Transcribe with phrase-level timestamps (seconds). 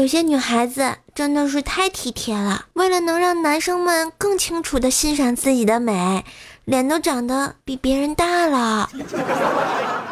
[0.00, 6.24] 有些女孩子真的是太体贴了，为了能让男生们更清楚的欣赏自己的美，
[6.64, 8.88] 脸都长得比别人大了。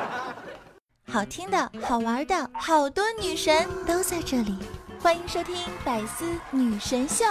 [1.11, 4.59] 好听的、好玩的，好多女神都在这里，
[5.01, 7.25] 欢迎收听《百思女神秀》。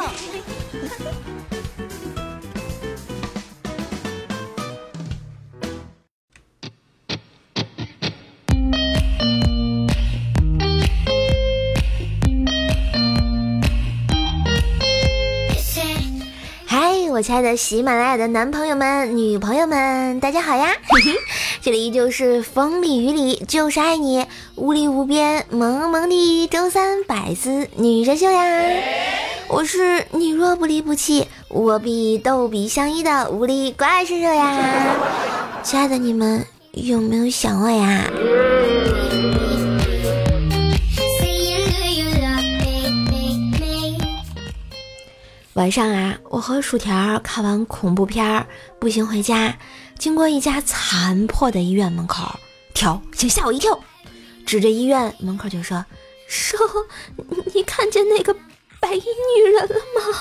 [17.18, 20.76] 我亲爱的喜马拉雅的男朋友们、女朋友们，大家好呀！
[21.64, 28.62] 这里依旧是风里雨里就是爱你，无里无边萌萌的周三百思女神秀呀！
[29.48, 34.96] 我是你若不离不弃，我必逗比相依的无力怪兽呀！
[35.64, 38.12] 亲爱的你们有没有想我呀？
[45.58, 48.46] 晚上啊，我和薯条看完恐怖片儿，
[48.80, 49.58] 步行回家，
[49.98, 52.40] 经过一家残破的医院门口，
[52.76, 53.80] 条先吓我一跳，
[54.46, 55.84] 指着医院门口就说：
[56.30, 56.56] “叔，
[57.56, 58.32] 你看见那个
[58.80, 60.20] 白衣女人了吗？”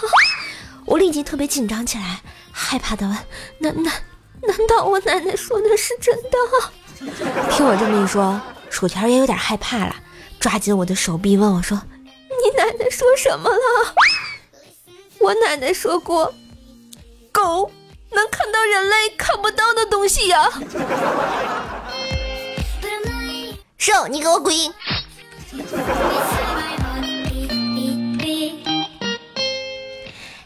[0.86, 3.14] 我立即特别紧张起来，害怕的问
[3.60, 3.92] ：“难难
[4.40, 7.12] 难道我奶奶说的是真的？”
[7.52, 9.94] 听我这么一说，薯条也有点害怕了，
[10.40, 13.94] 抓紧我的手臂问我说：“你奶奶说什么了？”
[15.18, 16.32] 我奶奶说过，
[17.32, 17.70] 狗
[18.10, 20.50] 能看到人类看不到的东西呀。
[23.78, 24.54] 兽，你给我滚！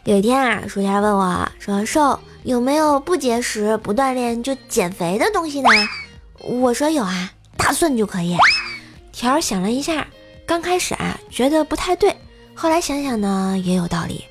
[0.04, 5.68] 有一天啊，薯条问我说：“瘦有没有不节食、不锻炼就减肥的东西呢？”
[6.40, 8.36] 我说有啊，大蒜就可以。
[9.12, 10.06] 条想了一下，
[10.46, 12.16] 刚开始啊觉得不太对，
[12.55, 14.24] 后来想想呢也有道理。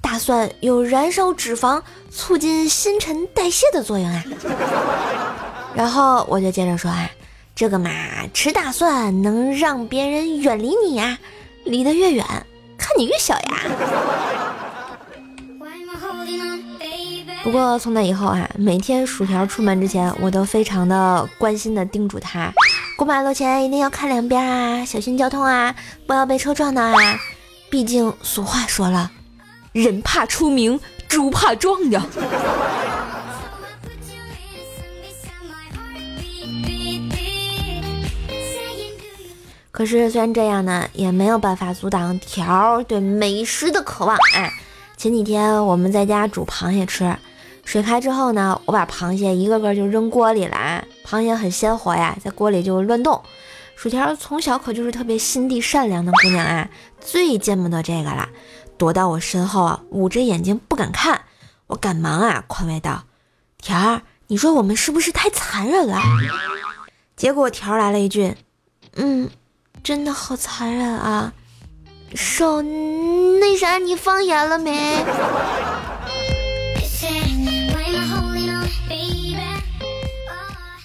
[0.00, 4.24] 大蒜有燃烧脂肪、促进新陈代谢的作用啊。
[5.74, 7.08] 然后我就接着说啊，
[7.54, 7.90] 这个嘛，
[8.32, 11.18] 吃大蒜能让别人远离你呀，
[11.64, 12.24] 离得越远，
[12.76, 13.62] 看你越小呀。
[17.44, 22.52] 不过从那以后啊，每天薯条出门之前，我都非常的关心的叮嘱他，
[22.96, 25.74] 过马路前一定要看两边啊，小心交通啊，
[26.06, 26.94] 不要被车撞到啊。
[27.70, 29.10] 毕竟俗话说了。
[29.72, 32.06] 人怕出名，猪怕壮呀。
[39.70, 44.16] 可是虽然这样呢，也没有办法阻挡条对美食的渴望。
[44.34, 44.52] 哎，
[44.96, 47.16] 前几天我们在家煮螃蟹吃，
[47.64, 50.84] 水开之后呢，我把螃蟹一个个就扔锅里了。
[51.06, 53.22] 螃蟹很鲜活呀，在锅里就乱动。
[53.76, 56.68] 薯条从小可就是特别心地善良的姑娘啊，
[57.00, 58.28] 最见不得这个了。
[58.78, 61.22] 躲到我身后啊，捂着眼睛不敢看。
[61.66, 63.04] 我赶忙啊宽慰道
[63.60, 66.00] ：“条儿，你说我们是不是太残忍了？”
[67.16, 68.34] 结果条儿来了一句
[68.96, 69.28] ：“嗯，
[69.82, 71.32] 真的好残忍啊。”
[72.14, 75.04] 手，那啥，你放盐了没？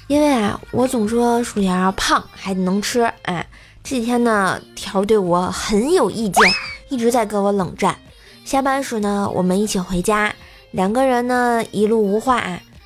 [0.07, 3.47] 因为啊，我总说薯条胖还能吃，哎，
[3.81, 6.43] 这几天呢，条对我很有意见。
[6.93, 7.97] 一直在跟我冷战。
[8.45, 10.31] 下班时呢，我们一起回家，
[10.71, 12.43] 两个人呢一路无话，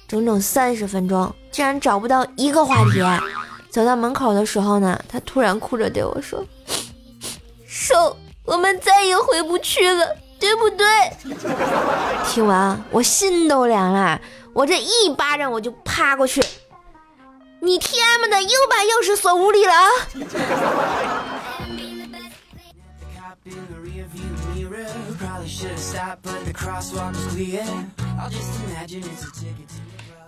[0.07, 3.03] 整整三十分钟，竟然找不到一个话题。
[3.69, 6.41] 走到门口的时候呢，他突然哭着对我说
[7.67, 10.87] ：“瘦，我们再也回不去了，对不对？”
[12.31, 14.21] 听完我心都凉了，
[14.53, 16.41] 我这一巴掌我就趴过去。
[17.59, 19.73] 你 T M 的又把钥匙锁屋里了。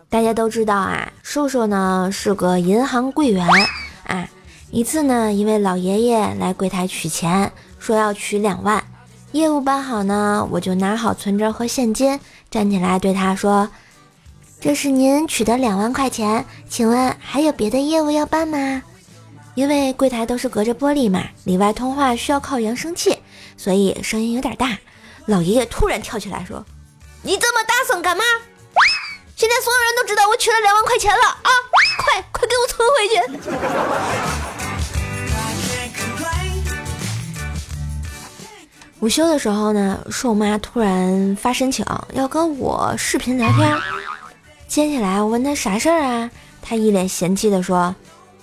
[0.09, 3.47] 大家都知道啊，瘦瘦呢是个银行柜员
[4.05, 4.27] 啊。
[4.71, 8.83] 一次呢，一位老爷爷来柜台取钱，说要取两万。
[9.31, 13.69] 业务办好呢，我就拿好存折和现金，站起来对他说
[14.59, 18.81] ：“这是您取的两万块钱，请问还有别的业务要办吗？”
[19.53, 23.19] 因为柜台都是隔着玻璃嘛，里外通话需要靠扬声器，
[23.57, 24.77] 所以声音有点大。
[25.29, 26.65] 老爷爷突然跳起来说
[27.21, 28.23] ：“你这么大声干嘛？
[29.35, 31.49] 现在所有人都知道我取了两万块钱了啊！
[31.99, 33.21] 快快给我存回去！”
[39.01, 43.77] 午休的时候呢，瘦妈突然发申请要跟我视频聊天。
[44.67, 46.31] 接下来我问他啥事儿啊？
[46.59, 47.95] 他一脸嫌弃的说：“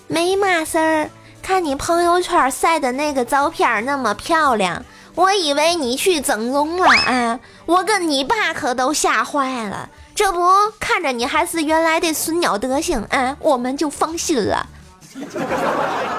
[0.07, 1.09] 没嘛事儿，
[1.41, 4.85] 看你朋友圈晒的那个照片那么漂亮，
[5.17, 7.39] 我以为你去整容了啊！
[7.65, 9.89] 我跟你爸可都吓坏了。
[10.13, 10.39] 这不
[10.79, 14.67] 看着你还是原来的孙鸟德行啊，我们就放心了。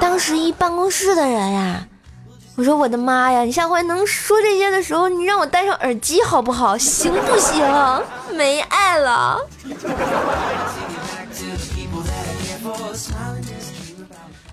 [0.00, 1.86] 当时一办公室的人呀，
[2.56, 3.42] 我说我的妈呀！
[3.42, 6.76] 你下回能说这些的时候，你让我戴上耳机好不好？
[6.76, 7.64] 行不行？
[8.32, 9.40] 没爱了。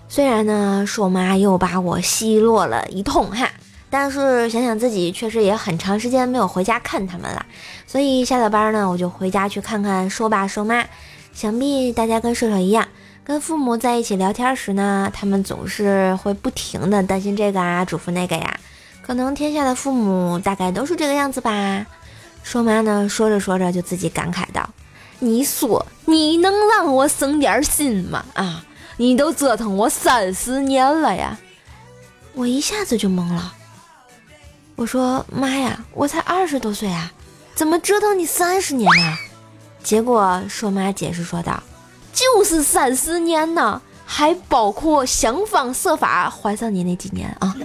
[0.08, 3.50] 虽然呢，是我妈又把我奚落了一通哈，
[3.98, 7.46] 但是想想自己确实也很长时间没有回家看他们了，
[7.86, 10.84] 所以下了班呢，我就回家去看看瘦爸瘦妈。
[11.32, 12.86] 想必大家跟瘦瘦一样，
[13.24, 18.60] 跟父母在一起聊天时呢，他们总是会不停的担心这个啊，嘱咐那个呀。
[19.00, 21.86] 可能天下的父母大概都是这个样子吧。
[22.42, 24.68] 瘦妈呢，说着说着就自己感慨道
[25.20, 28.22] ：“你说你能让我省点心吗？
[28.34, 28.62] 啊？”
[29.00, 31.38] 你都折腾我三十年了呀！
[32.34, 33.54] 我一下子就懵了。
[34.76, 37.10] 我说：“妈呀，我才二十多岁啊，
[37.54, 39.16] 怎么折腾你三十年呢？”
[39.82, 41.62] 结果硕妈解释说道
[42.12, 47.56] ：“就是三十年呢，还包括想方设法怀上你那几年啊。”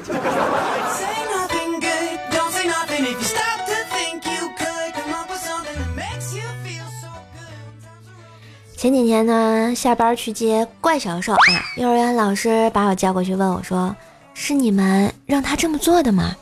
[8.77, 11.37] 前几天呢，下班去接怪小兽啊，
[11.75, 13.95] 幼儿园老师把我叫过去问我说
[14.33, 16.35] ：“是你们让他这么做的吗？”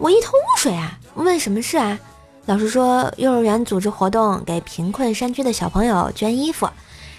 [0.00, 1.98] 我一头雾水啊，问什么事啊？
[2.46, 6.66] 老师说幼儿园组织活动给贫困山区的小朋友捐衣服，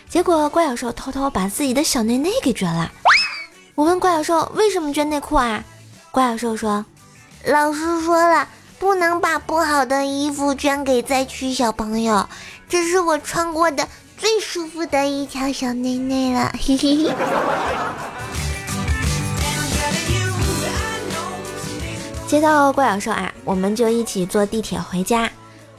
[0.10, 2.92] 结果怪小兽偷偷把自己的小内内给捐了。
[3.76, 5.64] 我问怪小兽为什么捐内裤啊？
[6.10, 6.84] 怪小兽说
[7.46, 8.48] ：“老师说了，
[8.80, 12.28] 不能把不好的衣服捐给灾区小朋友，
[12.68, 13.88] 这是我穿过的。”
[14.18, 17.14] 最舒服的一条小内内了，嘿嘿嘿
[22.32, 25.30] 接到怪小兽啊，我们就一起坐地铁回家。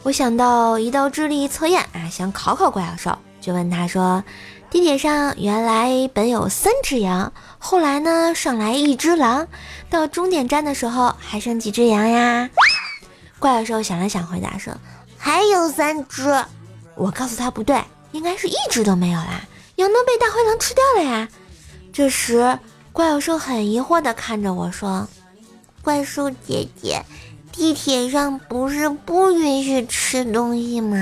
[0.02, 4.22] 我想到一道智力测验啊，想考考怪小兽，就问他说：
[4.68, 9.48] 地铁上原来本有三只羊，后来呢上来一只狼，
[9.88, 12.50] 到终点站的时候还剩几只羊呀？
[13.38, 14.74] 怪小兽想了想，回答说：
[15.16, 16.44] 还有三只。
[16.96, 17.82] 我告诉他不对。
[18.10, 19.40] 应该是一只都没有啦，
[19.76, 21.26] 羊都被大灰狼吃掉了呀。
[21.94, 22.58] 这时，
[22.92, 25.08] 怪小兽很疑惑地看着我说
[25.82, 27.04] ：“怪兽姐姐，
[27.50, 30.96] 地铁上不是不允许吃东西吗？”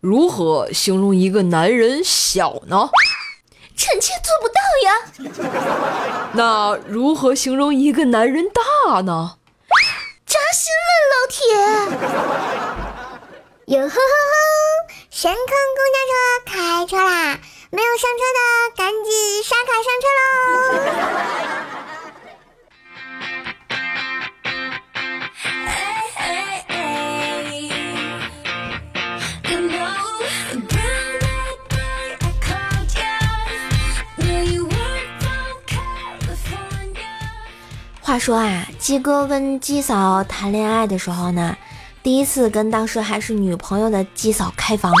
[0.00, 2.88] 如何形容一个男人小呢？
[3.76, 4.90] 臣妾做不到呀。
[6.32, 8.46] 那如何形容一个男人
[8.84, 9.36] 大呢？
[10.42, 11.38] 扎心了，老铁。
[13.78, 14.34] 哟呵呵呵，
[15.08, 15.38] 神坑
[15.76, 16.12] 公交车
[16.44, 16.52] 开
[16.86, 17.38] 车啦！
[17.70, 18.40] 没有上车的，
[18.76, 19.08] 赶紧
[19.44, 20.22] 刷卡上车喽。
[38.12, 41.56] 话说啊，鸡哥跟鸡嫂谈恋爱的时候呢，
[42.02, 44.92] 第一次跟当时还是女朋友的鸡嫂开房，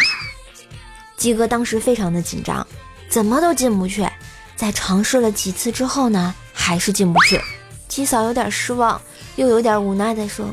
[1.18, 2.66] 鸡哥当时非常的紧张，
[3.10, 4.08] 怎么都进不去。
[4.56, 7.38] 在尝试了几次之后呢，还是进不去。
[7.86, 8.98] 鸡嫂有点失望，
[9.36, 10.46] 又有点无奈的说：“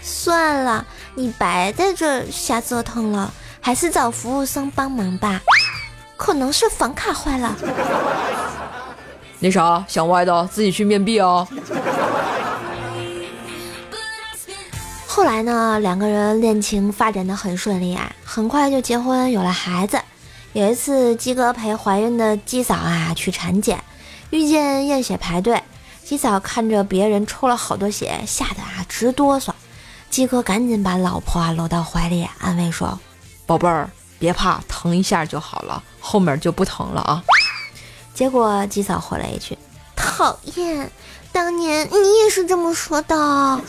[0.00, 0.86] 算了，
[1.16, 5.42] 你白在这瞎折腾了，还是找服务生帮忙吧。
[6.16, 7.56] 可能是房卡坏了。”
[9.40, 11.46] 那啥，想歪的自己去面壁啊。
[15.14, 19.96] 后来呢，两个人恋情发展的很顺利啊，很快就结婚有了孩子。
[20.54, 23.80] 有一次，鸡哥陪怀孕的鸡嫂啊去产检，
[24.30, 25.62] 遇见验血排队，
[26.02, 29.52] 鸡嫂看着别人抽了好多血，吓得啊直哆嗦。
[30.10, 32.98] 鸡哥赶紧把老婆啊搂到怀里，安慰说
[33.46, 37.22] ：“宝贝儿，别怕，疼一下就好了，后面就不疼了啊。”
[38.12, 39.56] 结果鸡嫂回了一句
[39.94, 40.90] ：“讨厌。”
[41.34, 43.60] 当年你也是这么说的。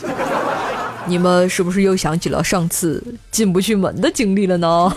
[1.04, 4.88] 你们是不是又想起了上次进不去门的经历了呢？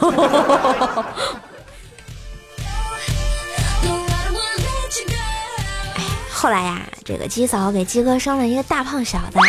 [6.32, 9.40] 后来呀，这个鸡嫂给鸡哥生了一个大胖小子。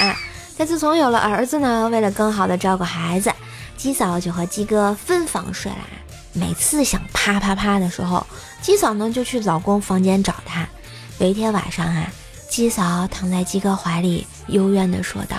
[0.57, 3.31] 但自从有了儿子呢，为了更好的照顾孩子，
[3.77, 5.79] 鸡嫂就和鸡哥分房睡了。
[6.33, 8.27] 每次想啪啪啪的时候，
[8.62, 10.67] 鸡嫂呢就去老公房间找他。
[11.19, 12.11] 有一天晚上啊。
[12.50, 15.37] 鸡嫂躺在鸡哥怀里，幽怨地说道：“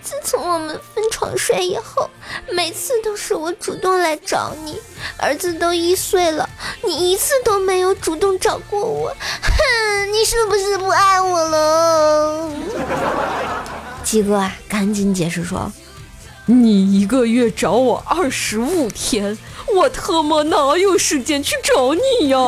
[0.00, 2.08] 自从我们分床睡以后，
[2.52, 4.78] 每次都是我主动来找你。
[5.18, 6.48] 儿子都一岁了，
[6.84, 9.08] 你一次都没有主动找过我。
[9.42, 12.48] 哼，你是不是不爱我了？”
[14.04, 15.70] 鸡哥啊，赶紧解释说
[16.46, 19.36] ：“你一个月找我二十五天，
[19.74, 22.38] 我特么哪有时间去找你呀？”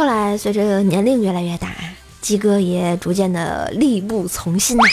[0.00, 1.68] 后来随着年龄越来越大，
[2.22, 4.84] 鸡哥也逐渐的力不从心呐。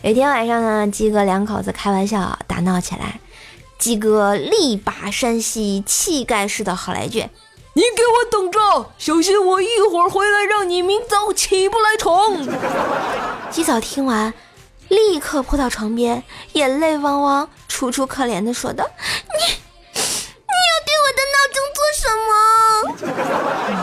[0.00, 3.20] 有天晚上呢，鸡哥两口子开玩笑打闹起来，
[3.78, 7.28] 鸡哥力拔山兮气盖世的好来句
[7.76, 12.48] ：“你给我等着，小心我一会儿回来让你明早起不来床。”
[13.52, 14.32] 鸡嫂听完，
[14.88, 16.22] 立刻扑到床边，
[16.54, 19.44] 眼泪汪汪，楚楚可怜的说道：“你，
[19.92, 23.76] 你要对我的闹钟做什么？”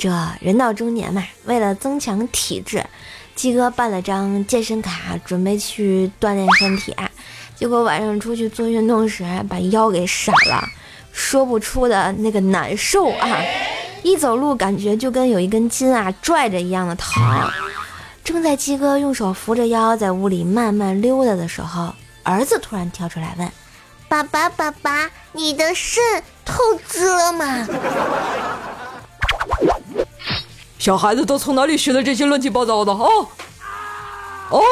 [0.00, 0.08] 这
[0.40, 2.82] 人到中年嘛，为了增强体质，
[3.34, 6.96] 鸡哥办了张健身卡，准备去锻炼身体。
[7.54, 10.66] 结果晚上出去做运动时，把腰给闪了，
[11.12, 13.28] 说不出的那个难受啊！
[14.02, 17.22] 一走路感觉就跟有一根筋啊拽着一样的疼。
[18.24, 21.92] 正在鸡哥用手扶着腰在屋里慢慢溜达的时候，
[22.22, 23.46] 儿子突然跳出来问
[24.08, 26.02] ：“爸爸，爸爸，你的肾
[26.46, 26.54] 透
[26.88, 27.68] 支了吗？”
[30.80, 32.90] 小孩子都从哪里学的这些乱七八糟的？
[32.90, 33.28] 哦，
[34.48, 34.62] 哦。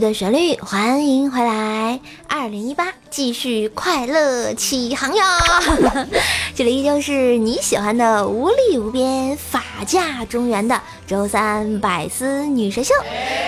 [0.00, 2.00] 的旋律，欢迎回来！
[2.26, 5.22] 二零一八，继续快乐起航哟！
[6.56, 12.94] 这里依旧是你喜欢的无力无边、法驾中原的周三百思女神秀，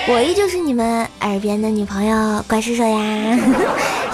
[0.09, 3.39] 我依旧是你们耳边的女朋友怪叔叔呀！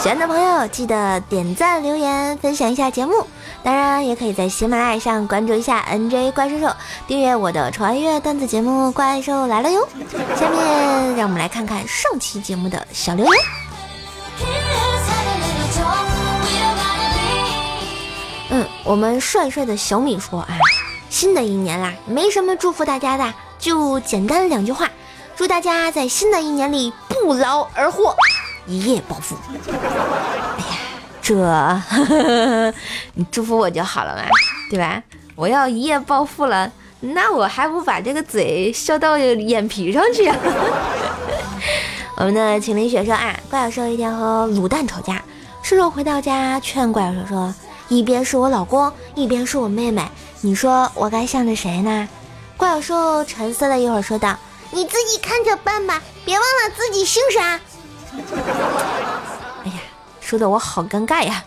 [0.00, 3.26] 喜欢的朋友记得点赞、留言、分享一下节目。
[3.64, 6.72] 当然，也可以在喜马拉雅上关注一下 NJ 怪兽兽，
[7.08, 9.88] 订阅我的穿越段子节目《怪兽来了》哟。
[10.36, 13.34] 下面让我们来看看上期节目的小留言。
[18.50, 20.48] 嗯，我们帅帅的小米说啊，
[21.10, 24.88] 新的一年啦，没什么祝福大家的，就简单两句话，
[25.34, 28.14] 祝大家在新的一年里不劳而获，
[28.68, 29.36] 一夜暴富。
[29.66, 30.78] 哎呀。
[31.20, 31.34] 这，
[33.14, 34.22] 你祝福我就好了嘛，
[34.70, 35.02] 对吧？
[35.34, 36.70] 我要一夜暴富了，
[37.00, 40.36] 那我还不把这个嘴笑到眼皮上去啊？
[42.16, 45.22] 我们的秦林雪说啊，怪兽一天和卤蛋吵架，
[45.62, 47.54] 瘦瘦回到家劝怪兽说，
[47.88, 50.02] 一边是我老公，一边是我妹妹，
[50.40, 52.08] 你说我该向着谁呢？
[52.56, 54.34] 怪兽沉思了一会儿，说道
[54.72, 57.60] ：“你自己看着办吧，别忘了自己姓啥。”
[59.64, 59.80] 哎呀
[60.20, 61.42] 说的我好尴尬呀，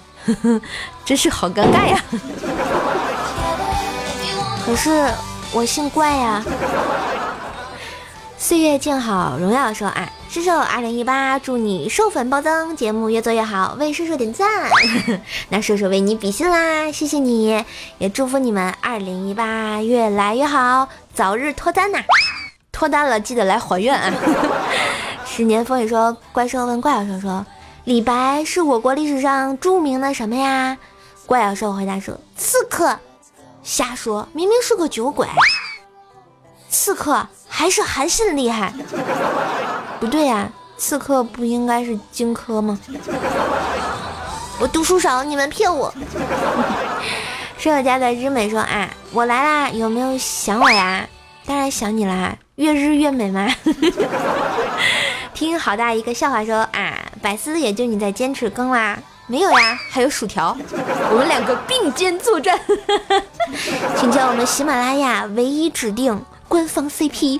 [1.06, 2.00] 真是好尴尬呀！
[4.66, 5.12] 可是
[5.54, 6.44] 我姓怪呀。
[8.38, 14.48] 岁月静好，荣耀说啊，叔叔二零一八，祝你寿粉暴增，节目越做越好，为叔叔点赞。
[15.50, 17.64] 那叔叔为你比心啦，谢谢你，
[18.00, 22.00] 也祝福你们二零一八越来越好，早日脱单呐！
[22.72, 24.12] 脱单了记得来还愿啊！
[25.34, 27.46] 十年风雨说，怪兽问怪兽说说。
[27.86, 30.78] 李白是我国历史上著名的什么呀？
[31.26, 33.00] 怪小兽回答说：“刺客。”
[33.64, 35.26] 瞎说，明明是个酒鬼。
[36.68, 38.74] 刺客还是韩信厉害？
[40.02, 42.78] 不对呀，刺客不应该是荆轲吗？
[44.60, 45.94] 我读书少，你们骗我。
[47.58, 51.08] 舍友家的日美说：“啊，我来啦，有没有想我呀？
[51.46, 53.48] 当然想你啦，越日越美吗？”
[55.42, 60.56] 听好大一个笑话说啊，百思也就你在坚持更啦，没有呀，还有薯条，
[61.10, 62.60] 我们两个并肩作战，
[63.98, 67.40] 请叫我们喜马拉雅唯一指定官方 CP。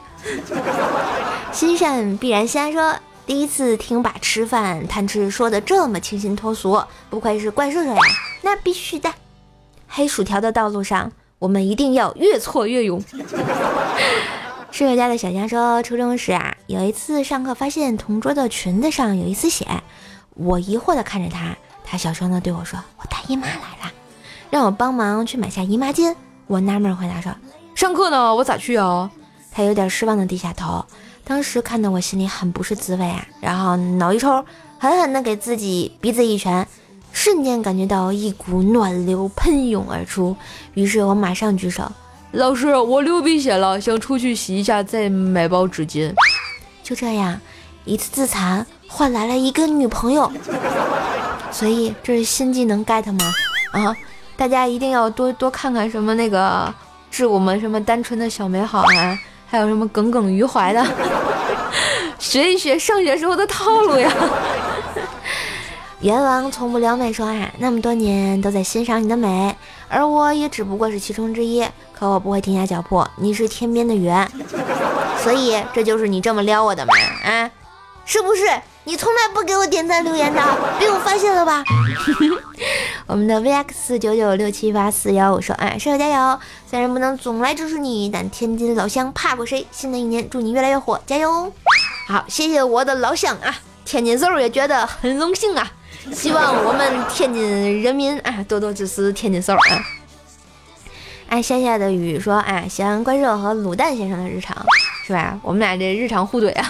[1.52, 2.96] 心善必然先说，
[3.28, 8.02] 第一次听把吃饭贪吃说的这么清新脱俗，不愧是怪兽兽呀，
[8.42, 9.14] 那必须的。
[9.88, 13.00] 黑薯条的道路上，我们一定要越挫越勇。
[14.74, 19.68] 室友家的小强说，初中时啊，有一次上课发现同桌的裙子上有一丝血，
[20.34, 23.92] 我疑惑的看着他，他小声的对我说：“我大姨妈来了，
[24.50, 26.16] 让我帮忙去买下姨妈巾。”
[26.48, 27.36] 我纳闷回答说
[27.76, 29.12] ：“上课呢，我咋去啊？”
[29.52, 30.86] 他有点失望的低下头。
[31.26, 34.46] 当时看得我心里很不是滋味啊，然后脑一抽，
[34.80, 36.66] 狠狠的给自己鼻子一拳，
[37.12, 40.36] 瞬间感觉到一股暖流喷涌而出。
[40.76, 41.92] 于是我马上举手，
[42.34, 46.14] 老师，我流鼻血了，想出去洗一下，再买包纸巾。
[46.82, 47.40] 就这样，
[47.84, 50.32] 一次自残换来了一个女朋友。
[51.52, 53.34] 所以这是新技能 get 吗？
[53.74, 53.96] 啊，
[54.38, 56.74] 大家一定要多多看看什么那个
[57.10, 59.20] 致我们什么单纯的小美好啊。
[59.46, 60.82] 还有什么耿耿于怀的，
[62.18, 64.10] 学一学上学时候的套路呀！
[66.02, 69.56] 阎王从不撩妹说啊，那么多年都在欣赏你的美，
[69.88, 71.64] 而我也只不过是其中之一。
[71.94, 74.12] 可我不会停下脚步，你是天边的云，
[75.22, 76.92] 所以这就是你这么撩我的吗？
[77.24, 77.52] 啊，
[78.04, 78.42] 是不是？
[78.84, 80.42] 你从来不给我点赞留言的，
[80.80, 81.64] 被我发现了吧？
[83.06, 86.40] 我们的 VX 九九六七八四幺五说：“哎，舍友加油！
[86.68, 89.68] 虽然不能总来支持你，但天津老乡怕过谁？
[89.70, 91.54] 新的一年祝你越来越火，加油！
[92.08, 93.56] 好，谢谢我的老乡啊！
[93.86, 95.72] 天津兽也觉得很荣幸啊！
[96.14, 99.86] 希望我们天津人民啊多多支持天津兽啊！
[101.30, 104.56] 哎，夏夏的雨说：哎，喜欢怪兽和卤蛋先生的日常，
[105.06, 105.40] 是吧？
[105.44, 106.70] 我们俩这日常互怼啊！”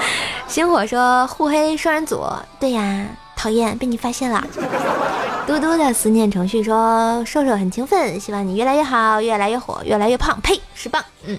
[0.46, 2.24] 星火说互黑双人组，
[2.60, 4.46] 对呀，讨厌被你发现了。
[5.46, 10.40] 嘟嘟的思念程序说瘦瘦很勤奋，希望你越来越好，越来越火，越来越胖。
[10.40, 11.04] 呸，是棒。
[11.24, 11.36] 嗯，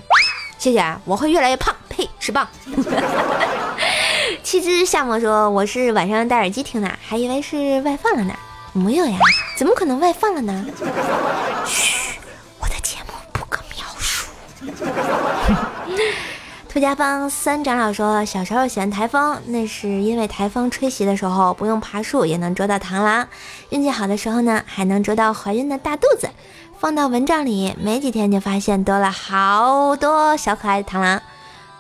[0.58, 1.74] 谢谢啊，我会越来越胖。
[1.88, 2.48] 呸，是棒。
[4.48, 8.34] 七只夏沫说我是晚上戴耳机听的，还以为是外放了呢。
[8.72, 9.18] 没有呀，
[9.58, 10.66] 怎么可能外放了呢？
[11.66, 12.18] 嘘，
[12.58, 14.32] 我的节目不可描述。
[16.70, 23.28] 兔家帮三长老说，小时候喜欢台风，那是因为台风吹袭的时候不用爬树也能捉到螳螂，
[23.72, 26.30] 运气好的时候呢，还能捉到怀孕的大肚子，
[26.80, 31.22] 放到蚊帐里，没几天就发现多了好多小可爱的螳螂。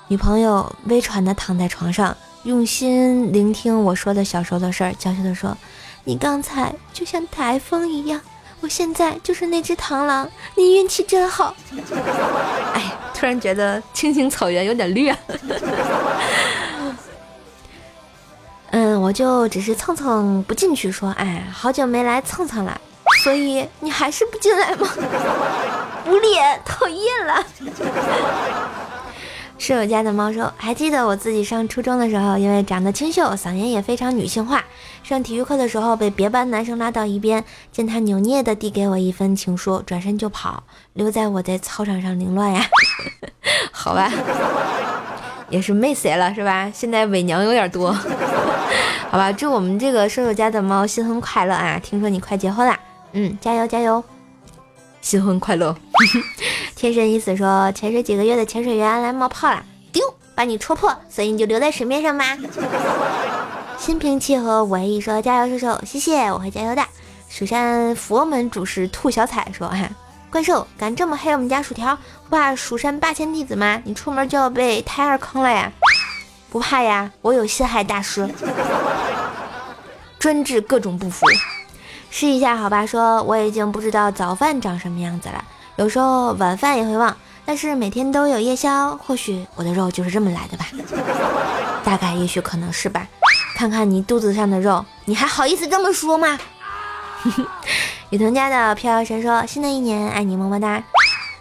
[0.09, 2.17] 女朋友微喘的躺在床上，
[2.47, 5.57] 用心聆听我说的小时候的事儿，娇羞的说
[6.05, 8.21] ：“你刚才就像台风一样。”
[8.61, 11.53] 我现在就是那只螳螂，你运气真好。
[12.73, 15.17] 哎，突然觉得青青草原有点绿啊。
[18.71, 22.79] 嗯，我就只是蹭蹭不进去，说，哎，好久没来蹭蹭了，
[23.25, 24.87] 所以你还是不进来吗？
[26.07, 27.45] 无脸，讨厌了。
[29.57, 34.63] 室友家的猫说：“还记得我自己上初中的时候，因为长得清秀，嗓音也非常女性化，
[35.03, 42.63] 上体育课的时候被别班男生拉到一边，见他扭捏的递给我一份情书，转身就跑，留在我在操场上凌乱呀。
[43.73, 44.11] 好吧，
[45.49, 46.71] 也是没谁了是吧？
[46.73, 47.91] 现在伪娘有点多。
[49.09, 51.79] 好吧，祝我们这个舍友家的猫新婚快乐啊！
[51.79, 52.79] 听说你快结婚啦，
[53.13, 54.03] 嗯，加油加油，
[55.01, 55.75] 新婚快乐。”
[56.77, 62.37] 天神已死说，潜水几个月的潜水员来冒泡了，丢，把你戳破，所以你就留在水面上吧。
[63.79, 66.83] 心平气和，唯一说加油，射手，谢谢，我会加油的。
[67.29, 69.89] 蜀山佛门主事兔小彩说，哈，
[70.29, 71.97] 怪兽敢这么黑我们家薯条，
[72.29, 73.81] 不怕蜀山八千弟子吗？
[73.83, 75.71] 你出门就要被胎儿坑了呀？
[76.51, 78.29] 不怕呀，我有心海大师，
[80.19, 81.25] 专治各种不服。
[82.11, 85.43] 试一下好吧，说我已经不知道早饭长什么样子了。
[85.77, 90.65] 有时候晚饭也会忘，但是每天都有夜宵，或许我的肉就是这么来的吧，
[91.85, 93.07] 大概也许可能是吧。
[93.55, 96.37] 看看你肚子上的肉，你还好意思这么说吗？
[98.09, 100.83] 雨桐家的飘摇神说：“新的一年爱你么么哒。”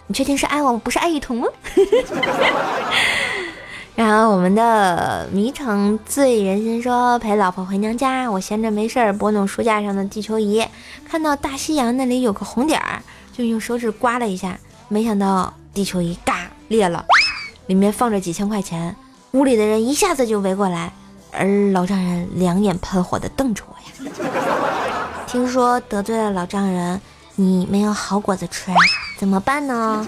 [0.09, 1.49] 你确定是爱我，不是爱雨桐吗？
[3.97, 10.63] 然后我们的迷城醉人心说：“陪老婆回娘家，我闲着没事儿拨弄书架上的地球仪，
[11.09, 13.03] 看到大西洋那里有个红点儿。”
[13.37, 17.05] 就用手指刮了一下，没想到地球仪嘎裂了，
[17.67, 18.97] 里面放着几千块钱，
[19.33, 20.91] 屋里的人一下子就围过来，
[21.33, 24.13] 而老丈人两眼喷火的瞪着我呀。
[25.29, 26.99] 听说得罪了老丈人，
[27.35, 28.71] 你没有好果子吃，
[29.19, 30.07] 怎么办呢？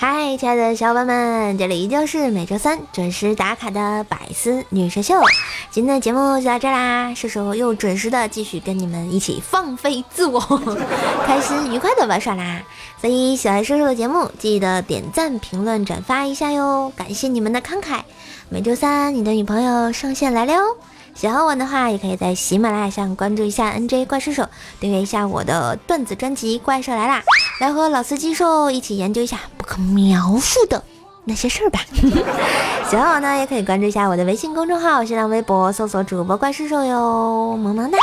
[0.00, 5.16] 嗨，亲爱的小伙伴们，这里依旧是每周三准时打卡的百思女神秀。
[5.72, 10.38] 今天的节目就到这啦，射手又准时的继续跟你们一起放飞自我，
[11.26, 12.62] 开心愉快的玩耍啦。
[13.00, 18.02] 所以喜欢射手的节目，记得点赞、评论、转发一下哟，感谢你们的慷慨。
[18.50, 20.76] 每周三你的女朋友上线来了哦。
[21.16, 27.20] 喜欢我的话，也可以在喜马拉雅上关注一下 NJ 怪兽手，订阅一下我的段子专辑《怪兽来啦》，
[27.58, 30.82] 来和老司机兽一起研究一下不可描述的
[31.24, 31.80] 那些事儿吧。
[32.88, 37.98] 喜欢我呢，也可以关注一下我的微信公众号、新浪微博，搜索主播怪兽兽哟，萌萌哒。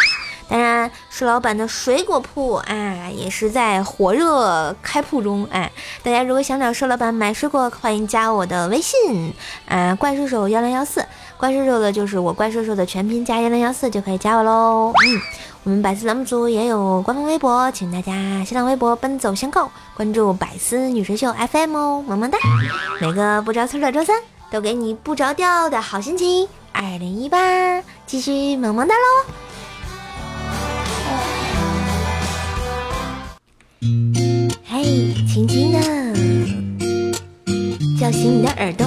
[0.47, 5.47] 当然，石老板的水果铺啊，也是在火热开铺中。
[5.49, 5.71] 哎，
[6.03, 9.33] 大家如果想找兽老板买水果，欢迎加我的微信
[9.67, 11.03] 啊，怪兽兽幺零幺四，
[11.37, 14.93] 怪兽兽的就是我怪兽兽的全拼加幺零幺四就可以加我喽。
[15.03, 15.21] 嗯，
[15.65, 18.13] 我们百思栏目组也有官方微博，请大家
[18.45, 22.37] 新浪微博奔走相告，关注百思女神秀 FM 哦，萌萌哒。
[23.01, 24.15] 每个不着村的周三，
[24.51, 26.47] 都给你不着调的好心情。
[26.71, 29.25] 二零一八，继续萌萌哒喽。
[34.65, 35.79] 嘿，轻轻的
[37.99, 38.84] 叫醒你的耳朵。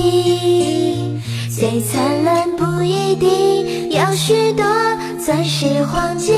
[0.00, 1.20] 代替。
[1.50, 4.64] 最灿烂不一定要许多
[5.22, 6.34] 钻石黄金，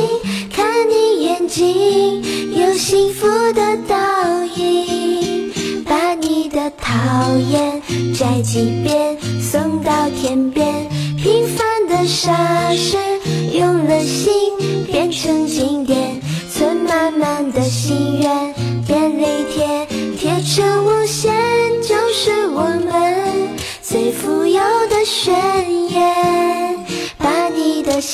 [0.50, 2.22] 看你眼睛
[2.52, 3.96] 有幸福的倒
[4.56, 5.52] 影，
[5.84, 7.80] 把你的讨厌
[8.14, 12.96] 摘几遍送到天边，平凡的傻事
[13.52, 14.32] 用了心
[14.90, 16.20] 变成经典，
[16.52, 18.41] 存满满的心愿，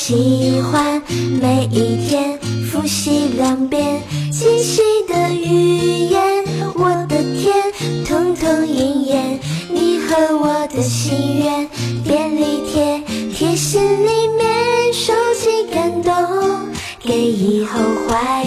[0.09, 1.03] 喜欢
[1.39, 2.39] 每一天
[2.73, 4.01] 复习两遍，
[4.33, 6.23] 清晰的语言，
[6.77, 7.55] 我的天，
[8.07, 9.39] 通通应验。
[9.71, 11.69] 你和我的心愿，
[12.05, 13.03] 便利贴
[13.35, 16.11] 贴心里面，收集感动，
[17.03, 18.47] 给以后怀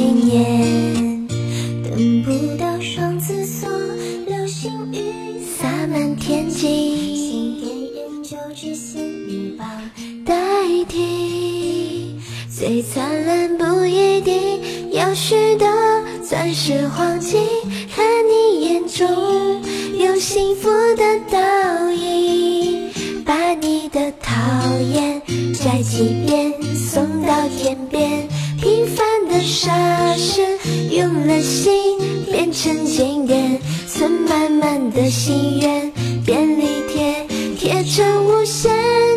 [34.62, 35.92] 满的心愿，
[36.24, 37.26] 便利贴
[37.58, 38.70] 贴成无限，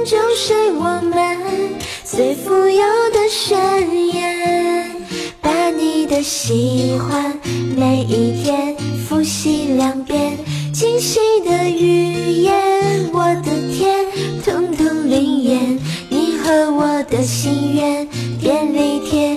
[0.06, 1.38] 就是我们
[2.02, 3.54] 最富有的宣
[4.14, 4.96] 言。
[5.42, 7.38] 把你的喜欢
[7.76, 8.74] 每一天
[9.06, 10.32] 复习两遍，
[10.72, 14.06] 清晰的语言，我的天，
[14.42, 15.78] 通通灵验。
[16.08, 18.08] 你和我的心愿，
[18.40, 19.36] 便利贴